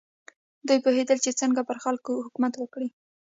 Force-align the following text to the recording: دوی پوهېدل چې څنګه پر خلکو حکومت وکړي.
دوی 0.67 0.79
پوهېدل 0.85 1.17
چې 1.25 1.31
څنګه 1.41 1.61
پر 1.69 1.77
خلکو 1.83 2.11
حکومت 2.25 2.53
وکړي. 2.57 2.89